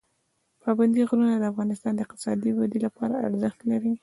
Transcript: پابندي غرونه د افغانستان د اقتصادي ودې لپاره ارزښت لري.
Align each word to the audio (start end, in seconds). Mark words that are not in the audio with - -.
پابندي 0.61 1.01
غرونه 1.09 1.35
د 1.37 1.43
افغانستان 1.51 1.93
د 1.95 1.99
اقتصادي 2.05 2.51
ودې 2.53 2.79
لپاره 2.85 3.15
ارزښت 3.27 3.59
لري. 3.71 3.93